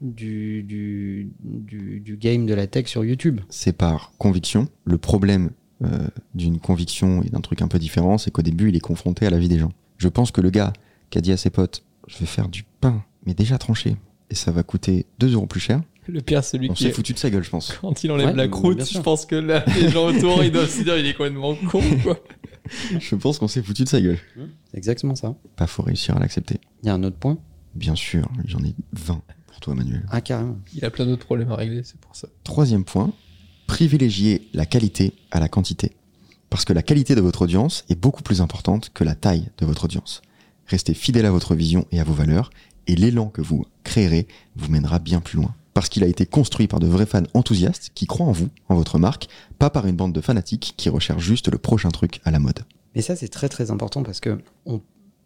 [0.00, 3.40] du, du, du, du game de la tech sur YouTube.
[3.48, 4.68] C'est par conviction.
[4.84, 5.50] Le problème
[6.34, 9.30] d'une conviction et d'un truc un peu différent, c'est qu'au début, il est confronté à
[9.30, 9.72] la vie des gens.
[9.98, 10.72] Je pense que le gars
[11.10, 13.96] qui a dit à ses potes, je vais faire du pain, mais déjà tranché,
[14.30, 16.92] et ça va coûter 2 euros plus cher, Le pire, celui On qui s'est est-
[16.92, 17.72] foutu de sa gueule, je pense.
[17.80, 20.70] quand il enlève Ouais, la croûte, je pense que là, les gens autour, ils doivent
[20.70, 22.18] se dire, il est complètement con, quoi.
[23.00, 24.18] Je pense qu'on s'est foutu de sa gueule.
[24.70, 25.34] C'est exactement ça.
[25.56, 26.60] Pas faut réussir à l'accepter.
[26.82, 27.38] Il y a un autre point?
[27.74, 30.04] Bien sûr, j'en ai 20 pour toi, Manuel.
[30.10, 30.58] Ah, carrément.
[30.74, 32.28] Il a plein d'autres problèmes à régler, c'est pour ça.
[32.44, 33.10] Troisième point,
[33.68, 35.92] privilégier la qualité à la quantité.
[36.50, 39.66] Parce que la qualité de votre audience est beaucoup plus importante que la taille de
[39.66, 40.22] votre audience.
[40.66, 42.50] Restez fidèle à votre vision et à vos valeurs,
[42.88, 44.26] et l'élan que vous créerez
[44.56, 45.54] vous mènera bien plus loin.
[45.74, 48.74] Parce qu'il a été construit par de vrais fans enthousiastes qui croient en vous, en
[48.74, 49.28] votre marque,
[49.58, 52.64] pas par une bande de fanatiques qui recherchent juste le prochain truc à la mode.
[52.96, 54.38] Mais ça, c'est très très important parce que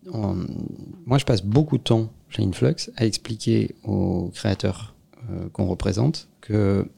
[0.04, 4.94] moi, je passe beaucoup de temps chez Influx à expliquer aux créateurs
[5.30, 6.88] euh, qu'on représente que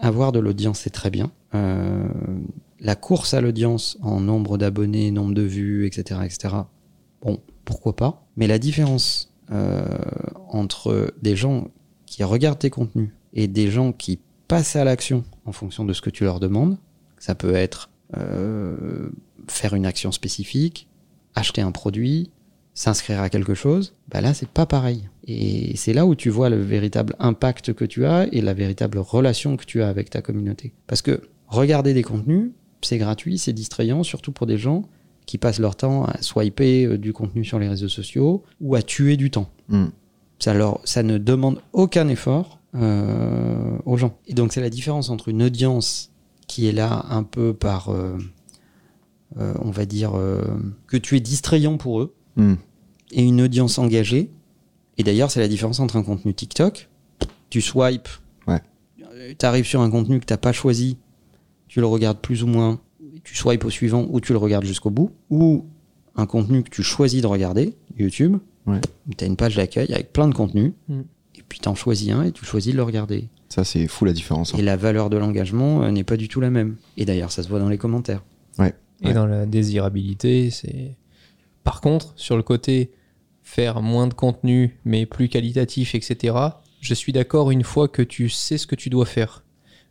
[0.00, 1.30] avoir de l'audience, c'est très bien.
[1.54, 2.08] Euh,
[2.80, 6.54] la course à l'audience en nombre d'abonnés, nombre de vues, etc., etc.,
[7.22, 8.26] bon, pourquoi pas.
[8.36, 9.84] Mais la différence euh,
[10.48, 11.68] entre des gens
[12.06, 16.00] qui regardent tes contenus et des gens qui passent à l'action en fonction de ce
[16.00, 16.78] que tu leur demandes,
[17.18, 19.10] ça peut être euh,
[19.48, 20.88] faire une action spécifique,
[21.34, 22.30] acheter un produit,
[22.78, 25.08] s'inscrire à quelque chose, bah là c'est pas pareil.
[25.26, 28.98] Et c'est là où tu vois le véritable impact que tu as et la véritable
[28.98, 30.72] relation que tu as avec ta communauté.
[30.86, 34.84] Parce que regarder des contenus, c'est gratuit, c'est distrayant, surtout pour des gens
[35.26, 38.82] qui passent leur temps à swiper euh, du contenu sur les réseaux sociaux ou à
[38.82, 39.50] tuer du temps.
[39.68, 39.86] Hmm.
[40.38, 44.16] Ça, leur, ça ne demande aucun effort euh, aux gens.
[44.28, 46.12] Et donc c'est la différence entre une audience
[46.46, 48.16] qui est là un peu par, euh,
[49.40, 50.12] euh, on va dire,
[50.86, 52.54] que tu es distrayant pour eux, Hmm.
[53.12, 54.30] Et une audience engagée.
[54.98, 56.88] Et d'ailleurs, c'est la différence entre un contenu TikTok.
[57.50, 58.08] Tu swipes,
[58.46, 58.60] Ouais.
[59.38, 60.98] tu arrives sur un contenu que tu pas choisi,
[61.68, 62.80] tu le regardes plus ou moins,
[63.24, 65.64] tu swipes au suivant ou tu le regardes jusqu'au bout, ou
[66.16, 68.80] un contenu que tu choisis de regarder, YouTube, Ouais.
[69.16, 71.00] tu as une page d'accueil avec plein de contenus, Mm.
[71.36, 73.28] et puis tu en choisis un et tu choisis de le regarder.
[73.48, 74.52] Ça, c'est fou la différence.
[74.54, 74.58] hein.
[74.58, 76.76] Et la valeur de l'engagement euh, n'est pas du tout la même.
[76.98, 78.22] Et d'ailleurs, ça se voit dans les commentaires.
[79.00, 79.14] Et Ouais.
[79.14, 80.96] dans la désirabilité, c'est.
[81.62, 82.90] Par contre, sur le côté
[83.48, 86.36] faire moins de contenu, mais plus qualitatif, etc.,
[86.80, 89.42] je suis d'accord une fois que tu sais ce que tu dois faire.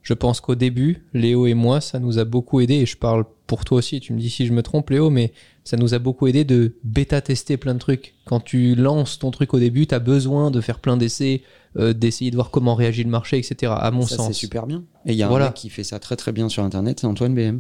[0.04, 3.26] Je pense qu'au début, Léo et moi, ça nous a beaucoup aidé, et je parle
[3.48, 6.00] pour toi aussi, tu me dis si je me trompe, Léo, mais ça nous a
[6.00, 8.14] beaucoup aidé de bêta-tester plein de trucs.
[8.26, 11.42] Quand tu lances ton truc au début, tu as besoin de faire plein d'essais,
[11.78, 14.28] euh, d'essayer de voir comment réagit le marché, etc., à mon ça, sens.
[14.28, 14.84] c'est super bien.
[15.08, 15.46] Et il y a Voilà.
[15.46, 17.60] un mec qui fait ça très très bien sur Internet, c'est Antoine BM.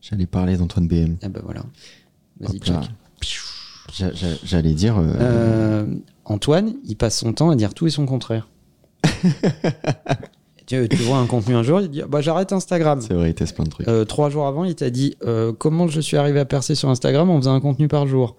[0.00, 1.16] J'allais parler d'Antoine BM.
[1.22, 1.64] Ah bah voilà.
[2.40, 2.80] Vas-y, là.
[4.44, 4.98] J'allais dire.
[4.98, 5.86] euh, Euh,
[6.24, 8.48] Antoine, il passe son temps à dire tout et son contraire.
[10.66, 13.00] tu, tu vois un contenu un jour, il dit bah, j'arrête Instagram.
[13.00, 13.88] C'est vrai, il teste plein de trucs.
[13.88, 15.16] Euh, trois jours avant, il t'a dit
[15.58, 18.36] comment je suis arrivé à percer sur Instagram en faisant un contenu par jour?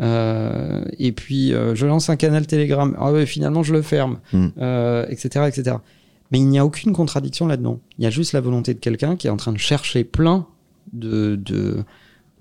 [0.00, 2.96] Euh, et puis euh, je lance un canal Telegram.
[2.98, 4.48] Ah ouais, finalement je le ferme, Hmm.
[4.58, 5.76] Euh, etc., etc.
[6.32, 7.80] Mais il n'y a aucune contradiction là-dedans.
[7.98, 10.46] Il y a juste la volonté de quelqu'un qui est en train de chercher plein
[10.92, 11.84] de, de,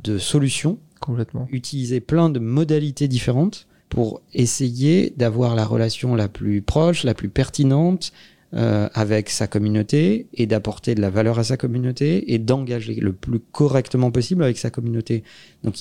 [0.04, 1.48] de solutions Complètement.
[1.52, 7.30] utiliser plein de modalités différentes pour essayer d'avoir la relation la plus proche, la plus
[7.30, 8.12] pertinente
[8.54, 13.14] euh, avec sa communauté et d'apporter de la valeur à sa communauté et d'engager le
[13.14, 15.24] plus correctement possible avec sa communauté.
[15.64, 15.76] Donc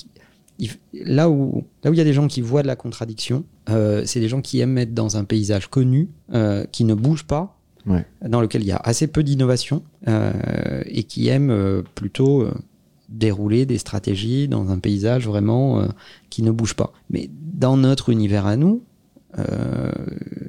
[0.59, 3.43] il- là où là où il y a des gens qui voient de la contradiction,
[3.69, 7.23] euh, c'est des gens qui aiment être dans un paysage connu, euh, qui ne bouge
[7.25, 7.55] pas,
[7.85, 8.05] Ouais.
[8.27, 12.53] dans lequel il y a assez peu d'innovation euh, et qui aiment euh, plutôt euh,
[13.09, 15.87] dérouler des stratégies dans un paysage vraiment euh,
[16.29, 16.93] qui ne bouge pas.
[17.09, 18.83] Mais dans notre univers à nous,
[19.37, 19.91] euh,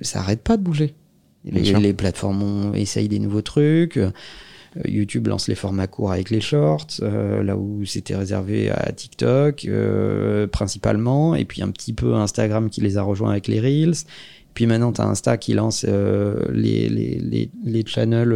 [0.02, 0.94] ça arrête pas de bouger.
[1.44, 3.96] Les, plateformes ont- essayent des nouveaux trucs.
[3.96, 4.10] euh,
[4.86, 9.64] YouTube lance les formats courts avec les shorts, euh, là où c'était réservé à TikTok
[9.64, 14.04] euh, principalement, et puis un petit peu Instagram qui les a rejoints avec les Reels.
[14.54, 18.32] Puis maintenant, tu as Insta qui lance euh, les, les, les, les channels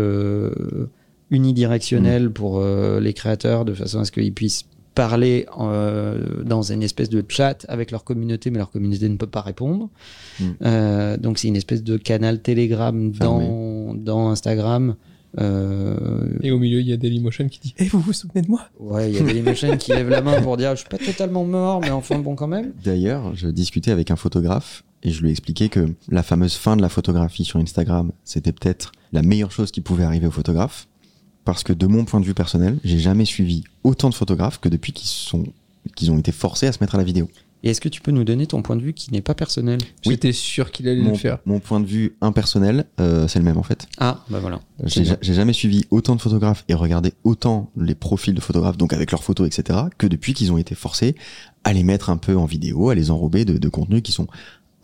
[1.34, 6.82] unidirectionnels pour euh, les créateurs de façon à ce qu'ils puissent parler euh, dans une
[6.82, 9.90] espèce de chat avec leur communauté, mais leur communauté ne peut pas répondre.
[10.38, 10.44] Mm.
[10.62, 14.94] Euh, donc c'est une espèce de canal Telegram dans, dans Instagram.
[15.40, 18.48] Euh, Et au milieu, il y a Dailymotion qui dit Eh, vous vous souvenez de
[18.48, 18.68] moi?
[18.78, 21.44] Ouais, il y a Dailymotion qui lève la main pour dire je suis pas totalement
[21.44, 22.72] mort, mais enfin bon quand même.
[22.84, 26.76] D'ailleurs, je discutais avec un photographe et je lui ai expliqué que la fameuse fin
[26.76, 30.86] de la photographie sur Instagram, c'était peut-être la meilleure chose qui pouvait arriver aux photographes.
[31.44, 34.68] Parce que de mon point de vue personnel, j'ai jamais suivi autant de photographes que
[34.68, 35.44] depuis qu'ils sont,
[35.94, 37.28] qu'ils ont été forcés à se mettre à la vidéo.
[37.62, 39.78] Et est-ce que tu peux nous donner ton point de vue qui n'est pas personnel?
[40.04, 40.12] Oui.
[40.12, 41.38] J'étais sûr qu'il allait Mon, le faire.
[41.46, 43.86] mon point de vue impersonnel, euh, c'est le même en fait.
[43.98, 44.60] Ah, bah voilà.
[44.84, 49.10] J'ai jamais suivi autant de photographes et regardé autant les profils de photographes, donc avec
[49.12, 51.14] leurs photos, etc., que depuis qu'ils ont été forcés
[51.64, 54.26] à les mettre un peu en vidéo, à les enrober de, de contenus qui sont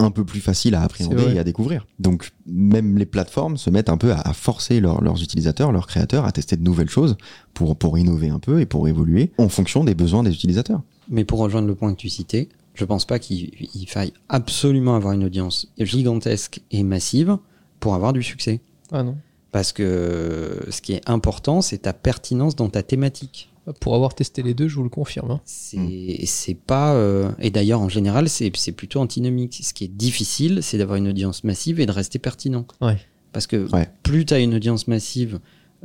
[0.01, 1.87] un peu plus facile à appréhender et à découvrir.
[1.99, 5.87] Donc même les plateformes se mettent un peu à, à forcer leurs- leurs utilisateurs, leurs
[5.87, 7.17] créateurs à tester de nouvelles choses
[7.55, 10.83] pour, pour innover un peu et pour évoluer en fonction des besoins des utilisateurs.
[11.09, 14.95] Mais pour rejoindre le point que tu citais, je pense pas qu'il il faille absolument
[14.97, 17.37] avoir une audience gigantesque et massive
[17.81, 18.61] pour avoir du succès.
[18.93, 19.17] Ah non.
[19.53, 23.50] Parce que ce qui est important, c'est ta pertinence dans ta thématique.
[23.81, 25.31] Pour avoir testé les deux, je vous le confirme.
[25.33, 25.41] hein.
[25.45, 26.95] C'est c'est pas.
[26.95, 29.61] euh, et d'ailleurs, en général, c'est c'est plutôt antinomique.
[29.63, 32.67] Ce qui est difficile, c'est d'avoir une audience massive et de rester pertinent.
[32.81, 32.97] Ouais.
[33.33, 33.89] Parce que Ouais.
[34.03, 35.39] plus tu as une audience massive,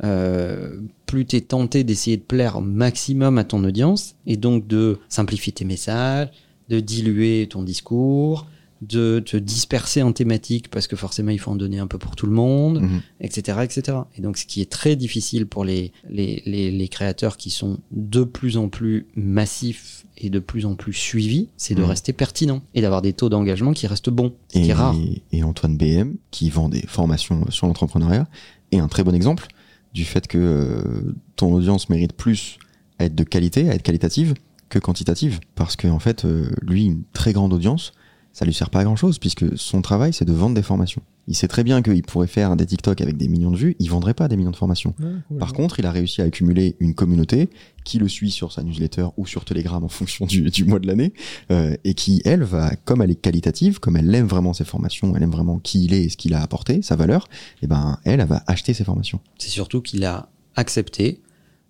[0.04, 4.66] euh, plus tu es tenté d'essayer de plaire au maximum à ton audience et donc
[4.66, 6.28] de simplifier tes messages,
[6.68, 8.46] de diluer ton discours,
[8.82, 12.14] de te disperser en thématiques parce que forcément il faut en donner un peu pour
[12.16, 13.00] tout le monde, Mhm.
[13.20, 13.98] etc., etc.
[14.16, 17.78] Et donc ce qui est très difficile pour les, les, les, les créateurs qui sont
[17.90, 21.88] de plus en plus massifs et de plus en plus suivis, c'est de Mhm.
[21.88, 24.94] rester pertinent et d'avoir des taux d'engagement qui restent bons, ce qui Et, est rare.
[25.32, 28.26] et Antoine BM, qui vend des formations sur l'entrepreneuriat,
[28.72, 29.46] est un très bon exemple
[29.94, 32.58] du fait que euh, ton audience mérite plus
[32.98, 34.34] à être de qualité, à être qualitative,
[34.68, 35.38] que quantitative.
[35.54, 37.92] Parce qu'en en fait, euh, lui, une très grande audience,
[38.36, 41.00] ça lui sert pas à grand chose, puisque son travail, c'est de vendre des formations.
[41.26, 43.88] Il sait très bien qu'il pourrait faire des TikTok avec des millions de vues, il
[43.88, 44.94] vendrait pas des millions de formations.
[45.38, 47.48] Par contre, il a réussi à accumuler une communauté
[47.84, 50.86] qui le suit sur sa newsletter ou sur Telegram en fonction du, du mois de
[50.86, 51.14] l'année,
[51.50, 55.16] euh, et qui, elle, va, comme elle est qualitative, comme elle aime vraiment ses formations,
[55.16, 57.30] elle aime vraiment qui il est et ce qu'il a apporté, sa valeur,
[57.62, 59.20] et ben, elle, elle va acheter ses formations.
[59.38, 61.22] C'est surtout qu'il a accepté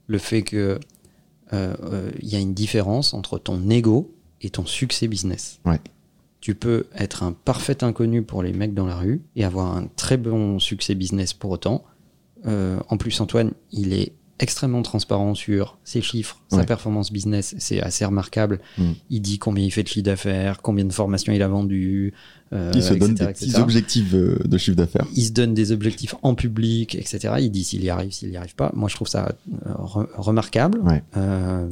[0.09, 0.81] le fait que
[1.53, 5.61] euh, euh, il y a une différence entre ton ego et ton succès business.
[5.65, 5.79] Ouais.
[6.47, 9.89] Tu peux être un parfait inconnu pour les mecs dans la rue et avoir un
[9.97, 11.83] très bon succès business pour autant.
[12.47, 17.81] Euh, en plus, Antoine, il est extrêmement transparent sur ses chiffres, sa performance business, c'est
[17.81, 18.61] assez remarquable.
[18.79, 18.85] Mm.
[19.11, 22.15] Il dit combien il fait de chiffre d'affaires, combien de formations il a vendu.
[22.53, 25.09] euh, il se donne etc., des petits objectifs euh, de chiffre d'affaires.
[25.17, 27.35] Il se donne des objectifs en public, etc.
[27.41, 28.71] Il dit s'il y arrive, s'il n'y arrive pas.
[28.77, 29.35] Moi, je trouve ça
[29.67, 30.79] euh, re- remarquable.
[30.85, 31.03] Ouais.
[31.17, 31.69] Euh,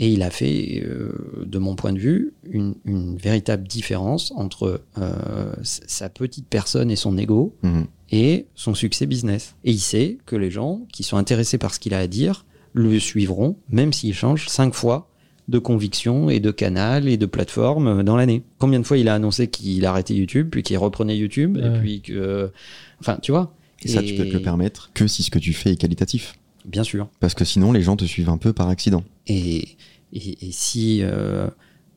[0.00, 4.82] et il a fait, euh, de mon point de vue, une, une véritable différence entre
[4.98, 7.86] euh, sa petite personne et son ego Mhm.
[8.10, 9.54] et son succès business.
[9.64, 12.44] Et il sait que les gens qui sont intéressés par ce qu'il a à dire
[12.72, 15.10] le suivront, même s'il change cinq fois
[15.48, 18.42] de conviction et de canal et de plateforme dans l'année.
[18.58, 22.02] Combien de fois il a annoncé qu'il arrêtait YouTube, puis qu'il reprenait YouTube, et puis
[22.02, 22.52] que...
[23.00, 25.54] Enfin, tu vois Et ça, tu peux te le permettre que si ce que tu
[25.54, 26.34] fais est qualitatif.
[26.66, 27.08] Bien sûr.
[27.20, 29.02] Parce que sinon, les gens te suivent un peu par accident.
[29.26, 29.68] Et,
[30.12, 31.48] et, et si euh,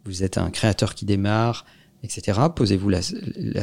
[0.05, 1.65] vous êtes un créateur qui démarre,
[2.03, 3.01] etc., posez-vous la,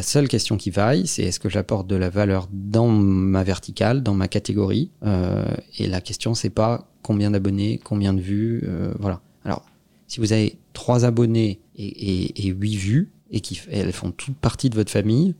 [0.02, 4.14] seule question qui vaille, c'est est-ce que j'apporte de la valeur dans ma verticale, dans
[4.14, 5.44] ma catégorie Euh,
[5.78, 9.20] Et la question, c'est pas combien d'abonnés, combien de vues, euh, voilà.
[9.44, 9.64] Alors,
[10.06, 14.10] si vous avez trois abonnés et, et, et huit vues, et qui et elles font
[14.10, 15.34] toute partie de votre famille,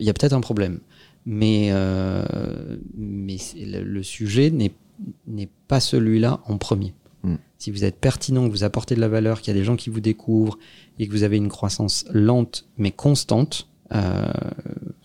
[0.00, 0.80] il y a peut-être un problème.
[1.24, 6.94] Mais, euh, mais le, sujet n'est pas celui-là en premier.
[7.62, 9.76] Si vous êtes pertinent, que vous apportez de la valeur, qu'il y a des gens
[9.76, 10.58] qui vous découvrent
[10.98, 14.32] et que vous avez une croissance lente mais constante, euh,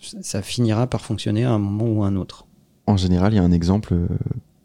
[0.00, 2.46] ça- finira par fonctionner à un moment ou à un autre.
[2.88, 4.08] En général, il y a un exemple euh,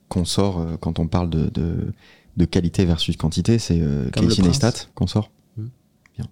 [0.09, 1.93] qu'on sort euh, quand on parle de, de,
[2.35, 5.29] de qualité versus quantité, c'est euh, Casey Neistat qu'on sort.
[5.55, 5.67] Hmm.
[6.17, 6.25] Bien.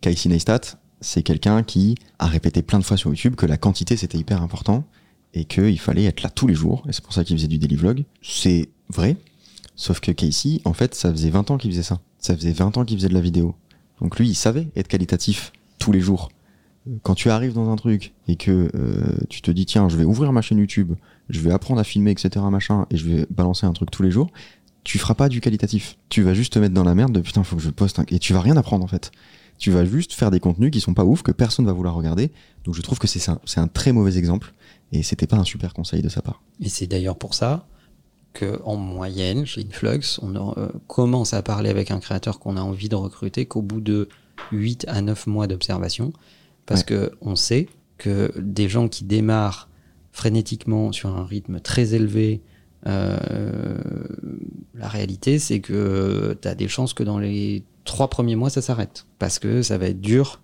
[0.00, 0.62] Casey Neistat,
[1.02, 4.40] c'est quelqu'un qui a répété plein de fois sur YouTube que la quantité c'était hyper
[4.40, 4.84] important
[5.34, 6.86] et qu'il fallait être là tous les jours.
[6.88, 8.04] Et c'est pour ça qu'il faisait du daily vlog.
[8.22, 9.18] C'est vrai.
[9.80, 12.00] Sauf que Casey, en fait, ça faisait 20 ans qu'il faisait ça.
[12.18, 13.54] Ça faisait 20 ans qu'il faisait de la vidéo.
[14.02, 16.28] Donc lui, il savait être qualitatif tous les jours.
[17.02, 20.04] Quand tu arrives dans un truc et que euh, tu te dis tiens, je vais
[20.04, 20.92] ouvrir ma chaîne YouTube,
[21.30, 22.44] je vais apprendre à filmer, etc.
[22.50, 24.30] machin, et je vais balancer un truc tous les jours,
[24.84, 25.96] tu feras pas du qualitatif.
[26.10, 28.04] Tu vas juste te mettre dans la merde de putain, faut que je poste un...
[28.08, 29.12] et tu vas rien apprendre en fait.
[29.56, 32.32] Tu vas juste faire des contenus qui sont pas ouf, que personne va vouloir regarder.
[32.64, 34.52] Donc je trouve que c'est c'est un très mauvais exemple
[34.92, 36.42] et c'était pas un super conseil de sa part.
[36.60, 37.66] Et c'est d'ailleurs pour ça
[38.32, 42.60] que en moyenne, chez Influx, on euh, commence à parler avec un créateur qu'on a
[42.60, 44.08] envie de recruter qu'au bout de
[44.52, 46.12] 8 à 9 mois d'observation.
[46.66, 46.86] Parce Ouais.
[46.86, 49.68] que on sait que des gens qui démarrent
[50.12, 52.40] frénétiquement sur un rythme très élevé,
[52.86, 53.76] euh,
[54.74, 58.62] la réalité, c'est que tu as des chances que dans les trois premiers mois, ça
[58.62, 59.06] s'arrête.
[59.18, 60.40] Parce que ça va être dur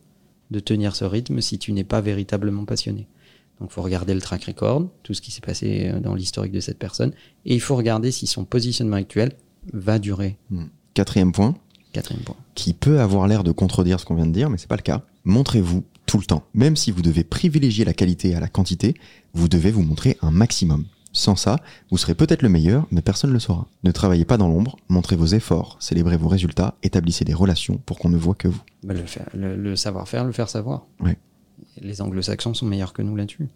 [0.50, 3.06] de tenir ce rythme si tu n'es pas véritablement passionné.
[3.60, 6.52] Donc, il faut regarder le track record, tout ce qui s'est passé euh, dans l'historique
[6.52, 7.12] de cette personne,
[7.44, 9.32] et il faut regarder si son positionnement actuel
[9.72, 10.36] va durer.
[10.94, 11.54] Quatrième point,
[11.92, 12.36] Quatrième point.
[12.54, 14.82] qui peut avoir l'air de contredire ce qu'on vient de dire, mais c'est pas le
[14.82, 15.02] cas.
[15.24, 16.44] Montrez-vous tout le temps.
[16.54, 18.94] Même si vous devez privilégier la qualité à la quantité,
[19.34, 20.84] vous devez vous montrer un maximum.
[21.12, 21.56] Sans ça,
[21.90, 23.66] vous serez peut-être le meilleur, mais personne ne le saura.
[23.84, 27.98] Ne travaillez pas dans l'ombre, montrez vos efforts, célébrez vos résultats, établissez des relations pour
[27.98, 28.60] qu'on ne voit que vous.
[28.82, 28.92] Bah,
[29.34, 30.84] le- le savoir-faire, le faire savoir.
[31.00, 31.16] Ouais.
[31.80, 33.48] Les anglo-saxons sont meilleurs que nous là-dessus.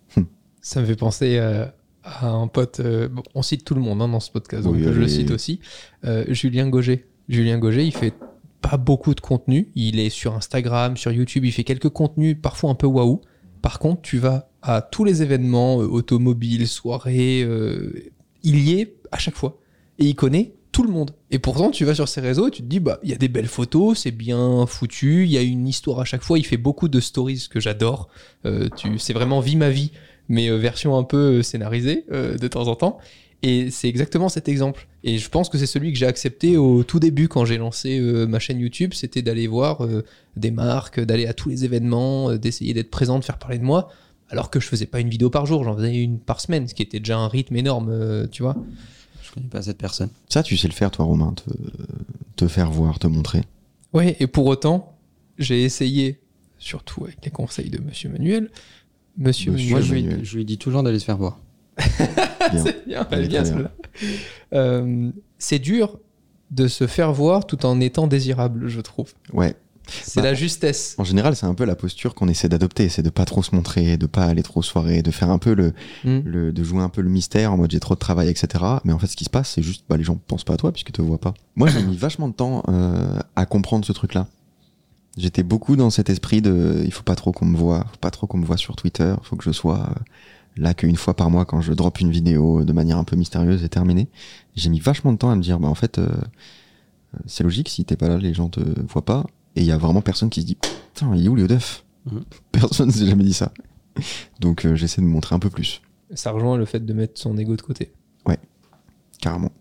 [0.61, 1.67] Ça me fait penser euh,
[2.03, 2.81] à un pote.
[2.81, 5.31] euh, bon, on cite tout le monde hein, dans ce podcast, donc je le cite
[5.31, 5.61] aussi.
[6.05, 7.07] Euh, Julien Gauger.
[7.29, 8.15] Julien Gauger, il fait
[8.61, 9.69] pas beaucoup de contenu.
[9.75, 11.45] Il est sur Instagram, sur YouTube.
[11.45, 13.21] Il fait quelques contenus, parfois un peu waouh.
[13.63, 18.11] Par contre, tu vas à tous les événements euh, automobiles, soirées, euh,
[18.43, 19.59] il y est à chaque fois.
[19.99, 21.13] Et il connaît tout le monde.
[21.31, 23.17] Et pourtant, tu vas sur ses réseaux et tu te dis, bah, il y a
[23.17, 26.39] des belles photos, c'est bien foutu, il y a une histoire à chaque fois.
[26.39, 28.09] Il fait beaucoup de stories que j'adore.
[28.47, 29.93] Euh, c'est vraiment vie ma vie,
[30.29, 32.99] mais euh, version un peu euh, scénarisée de temps en temps.
[33.43, 34.87] Et c'est exactement cet exemple.
[35.03, 37.99] Et je pense que c'est celui que j'ai accepté au tout début quand j'ai lancé
[38.29, 39.89] ma chaîne YouTube, c'était d'aller voir
[40.37, 43.89] des marques, d'aller à tous les événements, d'essayer d'être présent, de faire parler de moi,
[44.29, 46.75] alors que je faisais pas une vidéo par jour, j'en faisais une par semaine, ce
[46.75, 48.57] qui était déjà un rythme énorme, tu vois.
[49.31, 50.11] Je connais pas cette personne.
[50.29, 51.51] Ça, tu sais le faire, toi, Romain, te,
[52.37, 53.43] te faire voir, te montrer.
[53.93, 54.97] Ouais, et pour autant,
[55.39, 56.21] j'ai essayé,
[56.59, 58.51] surtout avec les conseils de Monsieur Manuel,
[59.17, 60.25] Monsieur, Monsieur Moi, Manuel, je lui, Manuel.
[60.25, 61.39] je lui dis toujours d'aller se faire voir.
[62.51, 62.65] Bien.
[62.65, 63.71] c'est bien.
[64.53, 65.99] Euh, c'est dur
[66.51, 69.13] de se faire voir tout en étant désirable, je trouve.
[69.33, 69.55] Ouais.
[70.03, 70.95] C'est Bah, la justesse.
[70.99, 73.55] En général, c'est un peu la posture qu'on essaie d'adopter, c'est de pas trop se
[73.55, 75.73] montrer, de pas aller trop aux soirées, de faire un peu le,
[76.05, 76.19] Mm.
[76.25, 78.65] le- de jouer un peu le mystère en mode j'ai trop de travail, etc.
[78.85, 80.57] Mais en fait, ce qui se passe, c'est juste, bah, les gens pensent pas à
[80.57, 81.35] toi puisqu'ils te voient pas.
[81.57, 84.27] Moi, j'ai mis vachement de temps euh, à comprendre ce truc-là.
[85.17, 88.11] J'étais beaucoup dans cet esprit de, il faut pas trop qu'on me voit, faut pas
[88.13, 89.95] trop qu'on me voit sur Twitter, faut que je sois euh,
[90.57, 93.65] là qu'une fois par mois quand je drop une vidéo de manière un peu mystérieuse
[93.65, 94.09] et terminée.
[94.55, 96.09] J'ai mis vachement de temps à me dire, bah en fait, euh,
[97.27, 99.27] c'est logique, si t'es pas là, les gens te voient pas.
[99.57, 101.85] Et il y a vraiment personne qui se dit, putain, il est où Léo Duff
[102.07, 102.25] Mhm.
[102.53, 103.53] Personne ne s'est jamais dit ça.
[104.41, 105.83] Donc euh, j'essaie de me montrer un peu plus,
[106.15, 107.93] Ça rejoint le fait de mettre son ego de côté.
[109.21, 109.53] carrément.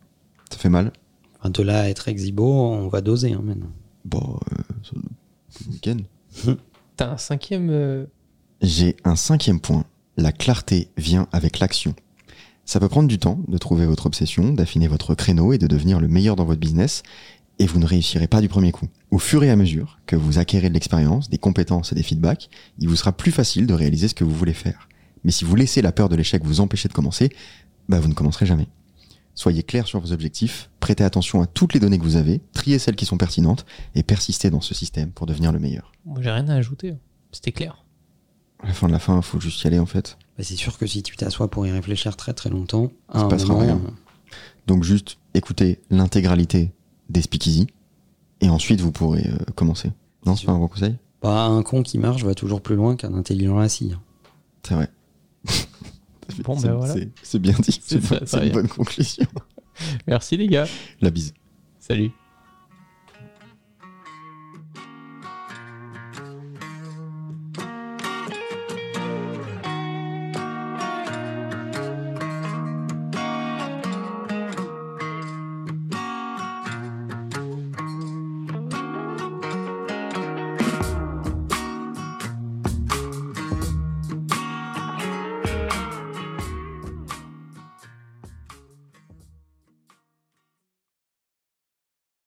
[0.50, 0.94] Ça fait mal.
[1.40, 3.72] Enfin, de là à être exhibo, on va doser hein, maintenant.
[4.06, 5.98] Bon, euh, ça- week-end.
[6.96, 7.70] T'as un cinquième.
[7.70, 8.06] euh,
[8.62, 9.84] J'ai un cinquième point.
[10.16, 11.94] La clarté vient avec l'action.
[12.66, 16.00] Ça peut prendre du temps de trouver votre obsession, d'affiner votre créneau et de devenir
[16.00, 17.04] le meilleur dans votre business,
[17.60, 18.88] et vous ne réussirez pas du premier coup.
[19.12, 22.50] Au fur et à mesure que vous acquérez de l'expérience, des compétences et des feedbacks,
[22.80, 24.88] il vous sera plus facile de réaliser ce que vous voulez faire.
[25.24, 27.30] Mais si vous laissez la peur de l'échec vous empêcher de commencer,
[27.90, 28.68] bah vous ne commencerez jamais.
[29.36, 32.78] Soyez clair sur vos objectifs, prêtez attention à toutes les données que vous avez, triez
[32.80, 35.92] celles qui sont pertinentes et persistez dans ce système pour devenir le meilleur.
[36.06, 36.96] Moi, j'ai rien à ajouter.
[37.32, 37.84] C'était clair.
[38.62, 40.18] À la fin de la fin, faut juste y aller en fait.
[40.38, 43.26] Bah, c'est sûr que si tu t'assois pour y réfléchir très très longtemps, à Ça
[43.26, 43.76] un passera moment, rien.
[43.76, 43.92] euh,
[44.68, 46.74] Donc juste écoutez l'intégralité
[47.10, 47.68] des speakeasy
[48.42, 49.92] et ensuite vous pourrez euh, commencer.
[50.26, 50.96] Non, c'est pas un bon conseil?
[51.22, 53.92] Bah, un con qui marche va toujours plus loin qu'un intelligent assis.
[53.94, 54.02] hein.
[54.68, 54.90] C'est vrai.
[56.44, 56.94] Bon, C'est- ben voilà.
[57.24, 57.82] c'est- bien dit.
[57.84, 57.98] C'est
[58.46, 59.26] une bonne conclusion.
[60.08, 60.68] Merci les gars.
[61.02, 61.34] La bise.
[61.80, 62.12] Salut.